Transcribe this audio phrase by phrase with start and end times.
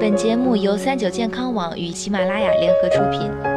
[0.00, 3.49] 本节目由三九健康网与喜马拉雅联合出品。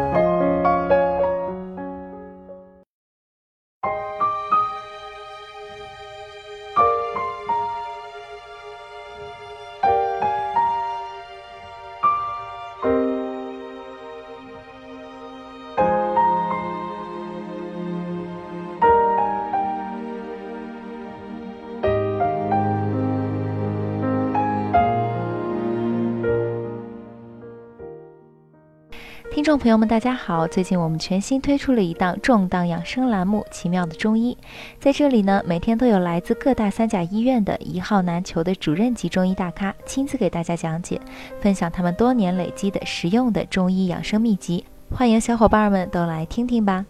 [29.44, 30.48] 听众朋友们，大家好！
[30.48, 34.38] 最近我们全新推出了一档重档养生栏目《奇妙的中医》。
[34.80, 40.98] 在这里呢，每天都有来自各大三甲医院的一号难求的主任级中医大咖亲自给大家讲解，
[41.42, 44.64] 分享他们多年累积的实用的中医养生秘籍。
[44.96, 46.86] 欢迎小伙伴们都来听听吧。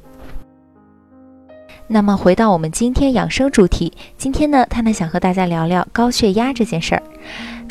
[1.87, 7.01] 那么回到我们今天养生主题，今天呢，探探想和大家聊聊高血压这件事儿。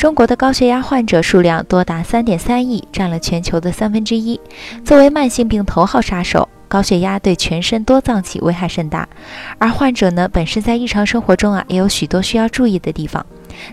[0.02, 4.40] 中国的高血压患者数量多达三点三亿，占了全球的三分之一。
[4.84, 9.08] 作为慢性病头号杀手，高血压对全身多脏器危害甚大。
[9.58, 13.24] 而患者呢，本身在日常生活中啊，也有许多需要注意的地方。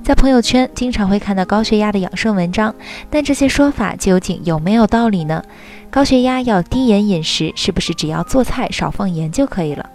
[0.04, 2.76] 在朋友圈经常会看到高血压的养生文章，
[3.10, 5.44] 但这些说法究竟有没有道理呢？
[5.90, 9.90] 高血压要低盐饮食，是不是只要做菜少放盐就可以了？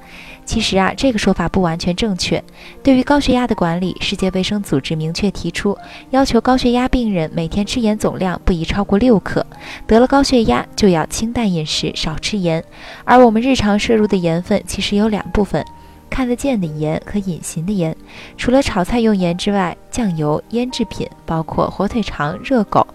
[0.45, 2.43] 其实啊，这个说法不完全正确。
[2.83, 5.77] 对于高血压的管理，世界卫生组织明确提出，
[6.11, 9.45] 要求高血压病人每天吃盐总量不宜超过六克。
[9.87, 12.63] 得了高血压就要清淡饮食，少吃盐。
[13.05, 15.65] 而我们日常摄入的盐分其实有两部分：
[16.11, 17.97] 看得见的盐和隐形的盐。
[18.37, 22.87] 除了炒菜用盐之外，酱油、腌制品，包括火腿肠、热狗、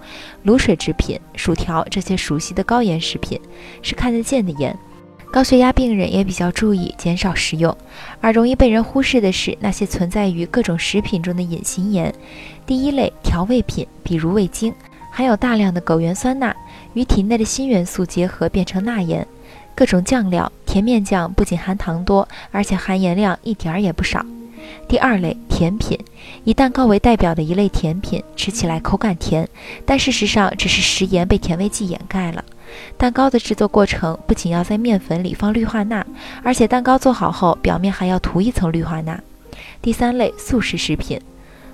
[0.46, 3.40] 卤水制品、薯条这些熟悉的高盐食品，
[3.82, 4.78] 是看得见的盐。
[5.32, 7.76] 高血压病人也比较注意减少食用，
[8.20, 12.14] 而容易被人忽视的是那些存在于各种食品中的隐形盐。
[12.66, 14.74] 第一类调味品，比如味精，
[15.12, 16.56] 含有大量的枸橼酸钠，
[16.94, 19.26] 与体内的锌元素结合变成钠盐。
[19.76, 24.26] 各种酱料，甜面酱不仅含糖多，而且含盐量一点儿也不少。
[24.88, 25.98] 第二类甜品，
[26.44, 29.48] 以蛋糕为代表的一类甜品，吃起来口感甜，
[29.86, 32.44] 但事实上只是食盐被甜味剂掩盖了。
[32.98, 36.06] 蛋糕的制作过程不仅要在面粉里放氯化钠，
[36.44, 39.20] 而且蛋糕做好后表面还要涂一层氯化钠。
[39.82, 41.20] 第三类速食食品，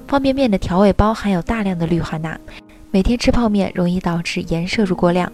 [0.08, 2.40] 方便面的调味包含有大量的氯化钠，
[2.92, 5.32] 每天吃泡面容易导致盐摄入过量。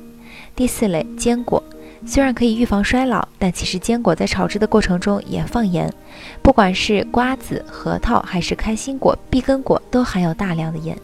[0.56, 1.62] 第四类坚果，
[2.06, 5.94] 虽然可以预防衰老，但其实坚果在炒制的过程中也放盐，
[6.42, 10.98] 不管是瓜子、核桃还是开心果、碧根果，都含有大量的盐。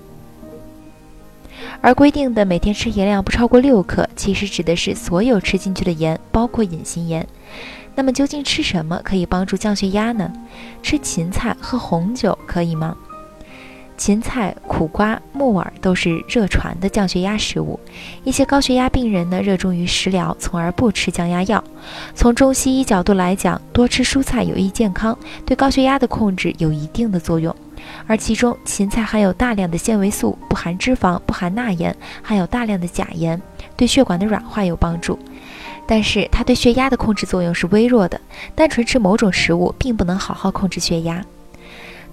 [1.82, 7.28] 而规定的每天吃盐量不超过六克，其实指的是所有吃进去的盐，包括隐形盐。
[7.96, 10.32] 那么究竟吃什么可以帮助降血压呢？
[10.84, 12.96] 吃芹菜、喝红酒可以吗？
[13.98, 17.80] 芹菜、苦瓜、木耳都是热传的降血压食物。
[18.24, 21.64] 一些高血压病人呢，热衷于食疗，从而不吃降压药。
[22.14, 27.56] 从中西医角度来讲，多吃蔬菜有益健康，对高血压的控制有一定的作用。
[28.06, 33.42] 而其中，芹菜含有大量的纤维素，不含脂肪，不含钠盐，含有大量的钾盐，
[33.76, 35.18] 对血管的软化有帮助。
[35.86, 38.20] 但是它对血压的控制作用是微弱的，
[38.56, 41.24] 单纯吃某种食物并不能好好控制血压。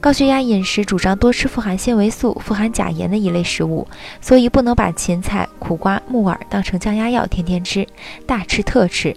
[0.04, 3.88] 高血压饮食主张多吃富含纤维素、富含钾盐的一类食物，
[4.20, 7.88] 所以不能把芹菜、苦瓜、木耳当成降压药天天吃，
[8.26, 9.16] 大吃特吃。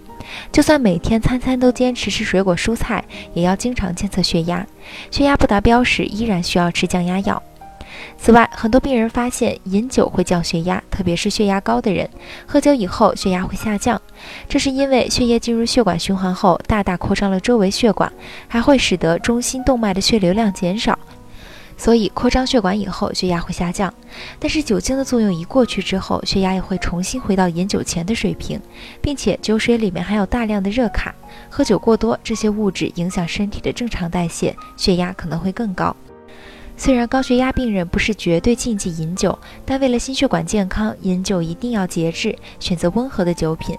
[0.50, 3.04] 就算每天餐餐都坚持吃水果蔬菜，
[3.34, 4.66] 也要经常监测血压，
[5.10, 7.42] 血压不达标时依然需要吃降压药。
[8.16, 12.08] 此外，很多病人发现饮酒会降血压，特别是血压高的人，
[12.46, 14.00] 喝酒以后血压会下降，
[14.48, 18.12] 这是因为血液进入血管循环后，大大扩张了周围血管，
[18.48, 20.98] 还会使得中心动脉的血流量减少，
[21.76, 23.92] 所以扩张血管以后血压会下降。
[24.38, 28.60] 但是酒精的作用一过去之后，血压又会重新回到饮酒前的水平，
[29.00, 31.14] 并且酒水里面含有大量的热卡，
[31.48, 35.94] 喝酒过多，这些物质影响身体的正常代谢，血压可能会更高。
[36.78, 39.36] 虽然高血压病人不是绝对禁忌饮酒，
[39.66, 43.76] 但为了心血管健康，饮酒一定要节制，选择温和的酒品。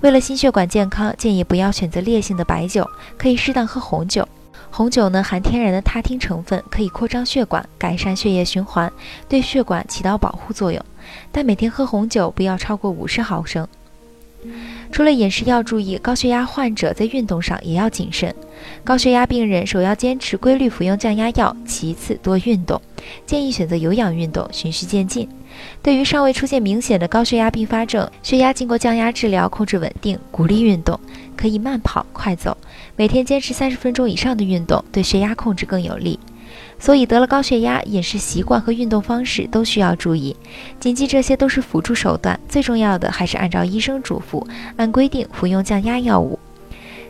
[0.00, 2.84] 为了心血管健康，建议不要选择烈性的白酒，
[3.16, 4.28] 可以适当喝红酒。
[4.68, 8.92] 红酒呢含天然的他汀成分，可以扩张血管，改善血液循环，
[9.28, 10.84] 对血管起到保护作用。
[11.30, 13.66] 但每天喝红酒不要超过五十毫升。
[14.92, 18.34] 除了饮食要注意，高血压患者在运动上也要谨慎。
[18.84, 22.80] 高血压病人首要坚持规律服用降压药，其次多运动，
[23.24, 25.28] 建议选择有氧运动，循序渐进。
[25.82, 30.98] 对于尚未出现明显的高血压并发症，血压经过降压治疗控制稳定，鼓励运动，
[31.36, 32.56] 可以慢跑、快走，
[32.96, 36.18] 每天坚持三十分钟以上的运动，对血压控制更有利。
[36.80, 40.34] 所以得了高血压，饮食习惯和运动方式都需要注意。
[40.80, 44.44] 谨记这些都是辅助手段，最重要的还是按照医生嘱咐，
[44.76, 46.38] 按规定服用降压药物。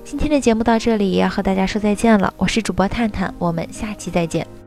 [0.03, 4.60] 今天的节目到这里也要和大家说再见了，我是主播探探，我们下期再见。